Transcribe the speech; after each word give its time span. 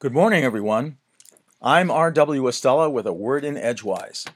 Good 0.00 0.12
morning, 0.12 0.44
everyone. 0.44 0.98
I'm 1.60 1.90
R.W. 1.90 2.42
Estela 2.42 2.88
with 2.88 3.04
a 3.04 3.12
word 3.12 3.44
in 3.44 3.56
Edgewise. 3.56 4.26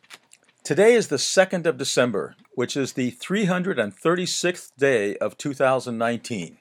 Today 0.65 0.95
is 0.95 1.07
the 1.07 1.19
2nd 1.19 1.67
of 1.67 1.79
December, 1.79 2.35
which 2.57 2.77
is 2.77 2.95
the 2.95 3.13
336th 3.13 4.73
day 4.77 5.17
of 5.19 5.39
2019. 5.39 6.57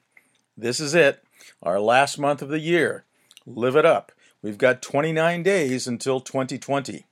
This 0.56 0.80
is 0.80 0.94
it, 0.94 1.24
our 1.64 1.80
last 1.80 2.20
month 2.20 2.44
of 2.44 2.50
the 2.50 2.60
year. 2.60 3.04
Live 3.48 3.76
it 3.76 3.88
up. 3.88 4.12
We've 4.44 4.60
got 4.60 4.84
29 4.84 5.42
days 5.42 5.88
until 5.88 6.20
2020. 6.20 7.08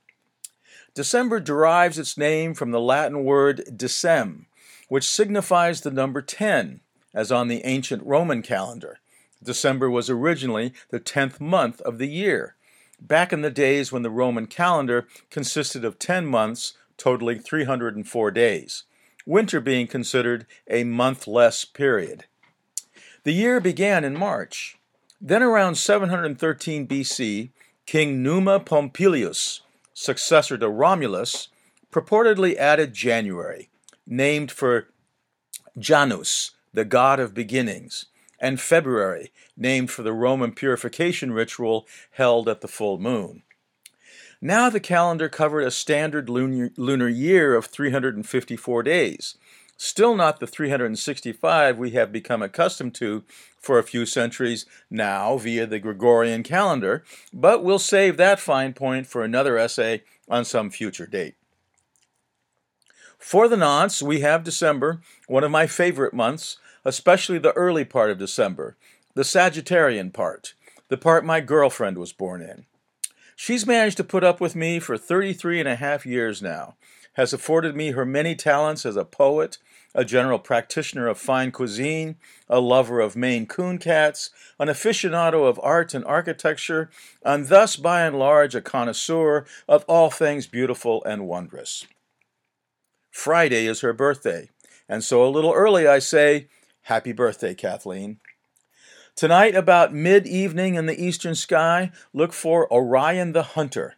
December 0.94 1.40
derives 1.40 1.98
its 1.98 2.16
name 2.16 2.54
from 2.54 2.70
the 2.70 2.80
Latin 2.80 3.24
word 3.24 3.64
decem, 3.68 4.44
which 4.88 5.10
signifies 5.10 5.80
the 5.80 5.90
number 5.90 6.22
10, 6.22 6.82
as 7.12 7.32
on 7.32 7.48
the 7.48 7.64
ancient 7.64 8.04
Roman 8.06 8.42
calendar. 8.42 9.00
December 9.42 9.90
was 9.90 10.10
originally 10.10 10.72
the 10.90 11.00
10th 11.00 11.40
month 11.40 11.80
of 11.82 11.98
the 11.98 12.08
year, 12.08 12.56
back 13.00 13.32
in 13.32 13.42
the 13.42 13.50
days 13.50 13.90
when 13.90 14.02
the 14.02 14.10
Roman 14.10 14.46
calendar 14.46 15.06
consisted 15.30 15.84
of 15.84 15.98
10 15.98 16.26
months, 16.26 16.74
totaling 16.96 17.40
304 17.40 18.30
days, 18.30 18.84
winter 19.26 19.60
being 19.60 19.86
considered 19.86 20.46
a 20.68 20.84
month 20.84 21.26
less 21.26 21.64
period. 21.64 22.26
The 23.24 23.32
year 23.32 23.60
began 23.60 24.04
in 24.04 24.16
March. 24.16 24.78
Then, 25.20 25.42
around 25.42 25.76
713 25.76 26.86
BC, 26.86 27.50
King 27.86 28.22
Numa 28.22 28.60
Pompilius, 28.60 29.60
successor 29.92 30.56
to 30.56 30.68
Romulus, 30.68 31.48
purportedly 31.92 32.56
added 32.56 32.94
January, 32.94 33.68
named 34.06 34.50
for 34.50 34.88
Janus, 35.78 36.52
the 36.72 36.84
god 36.84 37.20
of 37.20 37.34
beginnings, 37.34 38.06
and 38.40 38.60
February, 38.60 39.32
named 39.56 39.90
for 39.90 40.02
the 40.02 40.12
Roman 40.12 40.52
purification 40.52 41.32
ritual 41.32 41.86
held 42.12 42.48
at 42.48 42.60
the 42.60 42.68
full 42.68 42.98
moon. 42.98 43.42
Now 44.40 44.70
the 44.70 44.80
calendar 44.80 45.28
covered 45.28 45.62
a 45.62 45.70
standard 45.70 46.30
lunar, 46.30 47.08
year 47.08 47.54
of 47.54 47.66
354 47.66 48.82
days, 48.82 49.36
still 49.76 50.16
not 50.16 50.40
the 50.40 50.46
365 50.46 51.76
we 51.76 51.90
have 51.90 52.10
become 52.10 52.40
accustomed 52.40 52.94
to 52.94 53.24
for 53.58 53.78
a 53.78 53.82
few 53.82 54.06
centuries 54.06 54.64
now 54.90 55.36
via 55.36 55.66
the 55.66 55.78
Gregorian 55.78 56.42
calendar, 56.42 57.04
but 57.34 57.62
we'll 57.62 57.78
save 57.78 58.16
that 58.16 58.40
fine 58.40 58.72
point 58.72 59.06
for 59.06 59.22
another 59.22 59.58
essay 59.58 60.02
on 60.26 60.46
some 60.46 60.70
future 60.70 61.06
date. 61.06 61.34
For 63.18 63.46
the 63.46 63.58
nonce, 63.58 64.02
we 64.02 64.20
have 64.20 64.42
December, 64.42 65.02
one 65.26 65.44
of 65.44 65.50
my 65.50 65.66
favorite 65.66 66.14
months, 66.14 66.56
especially 66.84 67.38
the 67.38 67.52
early 67.52 67.84
part 67.84 68.10
of 68.10 68.18
December, 68.18 68.76
the 69.14 69.22
Sagittarian 69.22 70.12
part, 70.12 70.54
the 70.88 70.96
part 70.96 71.24
my 71.24 71.40
girlfriend 71.40 71.98
was 71.98 72.12
born 72.12 72.42
in. 72.42 72.66
She's 73.36 73.66
managed 73.66 73.96
to 73.96 74.04
put 74.04 74.24
up 74.24 74.40
with 74.40 74.54
me 74.54 74.78
for 74.78 74.98
33 74.98 75.60
and 75.60 75.68
a 75.68 75.76
half 75.76 76.04
years 76.04 76.42
now, 76.42 76.76
has 77.14 77.32
afforded 77.32 77.74
me 77.74 77.92
her 77.92 78.04
many 78.04 78.34
talents 78.34 78.84
as 78.84 78.96
a 78.96 79.04
poet, 79.04 79.58
a 79.94 80.04
general 80.04 80.38
practitioner 80.38 81.08
of 81.08 81.18
fine 81.18 81.50
cuisine, 81.50 82.16
a 82.48 82.60
lover 82.60 83.00
of 83.00 83.16
Maine 83.16 83.46
coon 83.46 83.78
cats, 83.78 84.30
an 84.58 84.68
aficionado 84.68 85.48
of 85.48 85.58
art 85.62 85.94
and 85.94 86.04
architecture, 86.04 86.90
and 87.24 87.48
thus 87.48 87.76
by 87.76 88.02
and 88.02 88.18
large 88.18 88.54
a 88.54 88.60
connoisseur 88.60 89.44
of 89.68 89.84
all 89.88 90.10
things 90.10 90.46
beautiful 90.46 91.02
and 91.04 91.26
wondrous. 91.26 91.86
Friday 93.10 93.66
is 93.66 93.80
her 93.80 93.92
birthday, 93.92 94.48
and 94.88 95.02
so 95.02 95.26
a 95.26 95.28
little 95.28 95.52
early 95.52 95.86
I 95.86 95.98
say, 95.98 96.46
Happy 96.82 97.12
birthday, 97.12 97.54
Kathleen. 97.54 98.18
Tonight, 99.14 99.54
about 99.54 99.92
mid 99.92 100.26
evening 100.26 100.76
in 100.76 100.86
the 100.86 101.00
eastern 101.00 101.34
sky, 101.34 101.90
look 102.12 102.32
for 102.32 102.72
Orion 102.72 103.32
the 103.32 103.42
Hunter. 103.42 103.96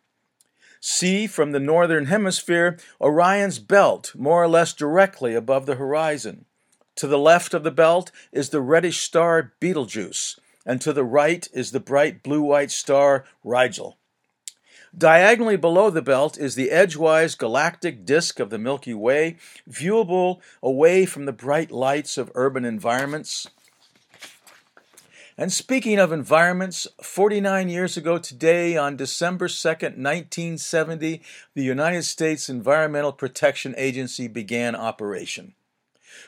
See 0.81 1.29
from 1.29 1.53
the 1.53 1.61
northern 1.61 2.07
hemisphere 2.07 2.77
Orion's 3.01 3.61
belt 3.61 4.13
more 4.17 4.43
or 4.43 4.49
less 4.49 4.73
directly 4.73 5.35
above 5.35 5.65
the 5.65 5.77
horizon. 5.77 6.47
To 6.97 7.07
the 7.07 7.19
left 7.19 7.55
of 7.55 7.63
the 7.63 7.71
belt 7.71 8.11
is 8.33 8.49
the 8.49 8.61
reddish 8.61 9.01
star 9.01 9.53
Betelgeuse, 9.61 10.41
and 10.67 10.81
to 10.81 10.93
the 10.93 11.05
right 11.05 11.47
is 11.53 11.71
the 11.71 11.81
bright 11.81 12.23
blue 12.23 12.43
white 12.43 12.73
star 12.73 13.25
Rigel. 13.45 13.97
Diagonally 14.97 15.57
below 15.57 15.89
the 15.89 16.03
belt 16.03 16.37
is 16.37 16.55
the 16.55 16.71
edgewise 16.71 17.35
galactic 17.35 18.05
disk 18.05 18.39
of 18.39 18.51
the 18.51 18.59
Milky 18.59 18.93
Way, 18.93 19.37
viewable 19.69 20.41
away 20.63 21.07
from 21.07 21.25
the 21.25 21.33
bright 21.33 21.71
lights 21.71 22.19
of 22.19 22.31
urban 22.35 22.67
environments. 22.67 23.49
And 25.39 25.51
speaking 25.51 25.99
of 25.99 26.13
environments, 26.13 26.87
49 27.03 27.71
years 27.71 27.97
ago 27.97 28.19
today, 28.19 28.77
on 28.77 28.97
December 28.97 29.49
2nd, 29.49 29.97
1970, 29.97 31.23
the 31.55 31.63
United 31.63 32.03
States 32.03 32.51
Environmental 32.51 33.13
Protection 33.13 33.75
Agency 33.79 34.29
began 34.29 34.77
operation. 34.77 35.55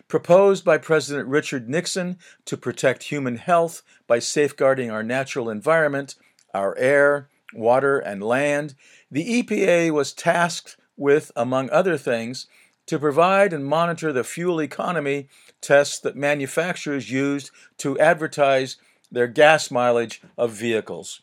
Proposed 0.08 0.64
by 0.64 0.78
President 0.78 1.28
Richard 1.28 1.68
Nixon 1.68 2.16
to 2.46 2.56
protect 2.56 3.04
human 3.04 3.36
health 3.36 3.82
by 4.06 4.20
safeguarding 4.20 4.90
our 4.90 5.02
natural 5.02 5.50
environment, 5.50 6.14
our 6.54 6.74
air, 6.78 7.28
water, 7.54 7.98
and 7.98 8.22
land, 8.22 8.74
the 9.10 9.42
EPA 9.42 9.90
was 9.92 10.12
tasked 10.12 10.76
with, 10.96 11.32
among 11.36 11.70
other 11.70 11.96
things, 11.96 12.46
to 12.86 12.98
provide 12.98 13.52
and 13.52 13.64
monitor 13.64 14.12
the 14.12 14.24
fuel 14.24 14.60
economy 14.60 15.28
tests 15.60 15.98
that 16.00 16.16
manufacturers 16.16 17.10
used 17.10 17.50
to 17.78 17.98
advertise 17.98 18.76
their 19.10 19.26
gas 19.26 19.70
mileage 19.70 20.20
of 20.36 20.52
vehicles. 20.52 21.22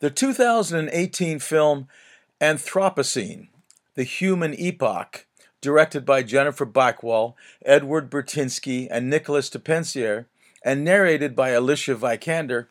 The 0.00 0.10
2018 0.10 1.38
film 1.38 1.88
Anthropocene, 2.40 3.48
The 3.94 4.02
Human 4.02 4.54
Epoch, 4.58 5.26
directed 5.60 6.04
by 6.04 6.22
Jennifer 6.22 6.66
Baichwal, 6.66 7.34
Edward 7.64 8.10
Burtynsky, 8.10 8.86
and 8.90 9.08
Nicholas 9.08 9.48
de 9.48 9.58
Pencier, 9.58 10.26
and 10.62 10.84
narrated 10.84 11.34
by 11.34 11.50
Alicia 11.50 11.94
Vikander, 11.94 12.66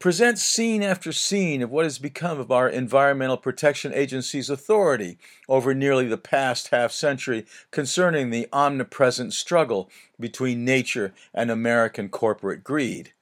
presents 0.00 0.42
scene 0.42 0.82
after 0.82 1.12
scene 1.12 1.60
of 1.60 1.70
what 1.70 1.84
has 1.84 1.98
become 1.98 2.40
of 2.40 2.50
our 2.50 2.66
Environmental 2.66 3.36
Protection 3.36 3.92
Agency's 3.92 4.48
authority 4.48 5.18
over 5.46 5.74
nearly 5.74 6.08
the 6.08 6.16
past 6.16 6.68
half 6.68 6.90
century 6.90 7.44
concerning 7.70 8.30
the 8.30 8.48
omnipresent 8.50 9.34
struggle 9.34 9.90
between 10.18 10.64
nature 10.64 11.12
and 11.34 11.50
American 11.50 12.08
corporate 12.08 12.64
greed. 12.64 13.12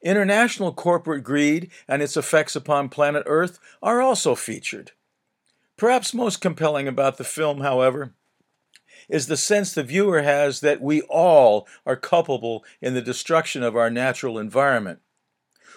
International 0.00 0.72
corporate 0.72 1.24
greed 1.24 1.70
and 1.88 2.00
its 2.00 2.16
effects 2.16 2.54
upon 2.54 2.88
planet 2.88 3.24
Earth 3.26 3.58
are 3.82 4.00
also 4.00 4.36
featured. 4.36 4.92
Perhaps 5.76 6.14
most 6.14 6.40
compelling 6.40 6.86
about 6.86 7.16
the 7.16 7.24
film, 7.24 7.62
however, 7.62 8.12
is 9.08 9.26
the 9.26 9.36
sense 9.36 9.72
the 9.72 9.82
viewer 9.82 10.22
has 10.22 10.60
that 10.60 10.80
we 10.80 11.02
all 11.02 11.66
are 11.84 11.96
culpable 11.96 12.64
in 12.80 12.94
the 12.94 13.02
destruction 13.02 13.64
of 13.64 13.74
our 13.74 13.90
natural 13.90 14.38
environment 14.38 15.00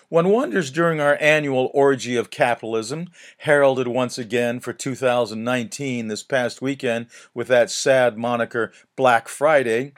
one 0.09 0.29
wonders 0.29 0.71
during 0.71 0.99
our 0.99 1.17
annual 1.19 1.69
orgy 1.73 2.15
of 2.15 2.29
capitalism, 2.29 3.07
heralded 3.39 3.87
once 3.87 4.17
again 4.17 4.59
for 4.59 4.73
2019 4.73 6.07
this 6.07 6.23
past 6.23 6.61
weekend 6.61 7.07
with 7.33 7.47
that 7.47 7.69
sad 7.69 8.17
moniker 8.17 8.71
Black 8.95 9.27
Friday, 9.27 9.93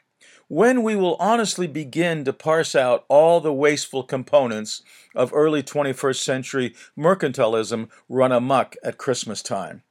when 0.47 0.83
we 0.83 0.97
will 0.97 1.15
honestly 1.15 1.65
begin 1.65 2.25
to 2.25 2.33
parse 2.33 2.75
out 2.75 3.05
all 3.07 3.39
the 3.39 3.53
wasteful 3.53 4.03
components 4.03 4.81
of 5.15 5.31
early 5.33 5.63
21st 5.63 6.19
century 6.19 6.75
mercantilism 6.97 7.89
run 8.09 8.33
amuck 8.33 8.75
at 8.83 8.97
Christmas 8.97 9.41
time. 9.41 9.83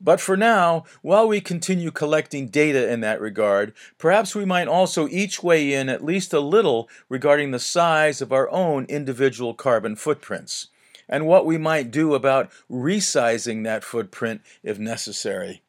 But 0.00 0.20
for 0.20 0.36
now, 0.36 0.84
while 1.02 1.28
we 1.28 1.40
continue 1.40 1.90
collecting 1.90 2.48
data 2.48 2.90
in 2.90 3.00
that 3.00 3.20
regard, 3.20 3.72
perhaps 3.98 4.34
we 4.34 4.44
might 4.44 4.68
also 4.68 5.08
each 5.08 5.42
weigh 5.42 5.72
in 5.72 5.88
at 5.88 6.04
least 6.04 6.32
a 6.32 6.40
little 6.40 6.88
regarding 7.08 7.50
the 7.50 7.58
size 7.58 8.20
of 8.20 8.32
our 8.32 8.50
own 8.50 8.84
individual 8.86 9.54
carbon 9.54 9.96
footprints 9.96 10.68
and 11.08 11.26
what 11.26 11.44
we 11.44 11.58
might 11.58 11.90
do 11.90 12.14
about 12.14 12.50
resizing 12.70 13.64
that 13.64 13.84
footprint 13.84 14.40
if 14.62 14.78
necessary. 14.78 15.62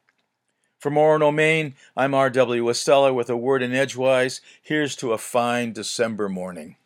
On 0.84 0.92
Omain, 0.92 1.72
I'm 1.96 2.12
R.W. 2.12 2.64
Estela 2.64 3.14
with 3.14 3.30
a 3.30 3.36
word 3.36 3.62
in 3.62 3.74
Edgewise. 3.74 4.42
Here's 4.60 4.94
to 4.96 5.12
a 5.12 5.18
fine 5.18 5.72
December 5.72 6.28
morning. 6.28 6.76